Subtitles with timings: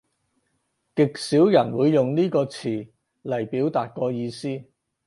[0.95, 2.89] 極少人會用呢個詞
[3.21, 4.63] 嚟表達個意思